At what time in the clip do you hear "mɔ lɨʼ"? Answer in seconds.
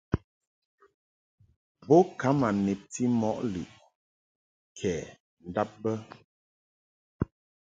3.19-3.69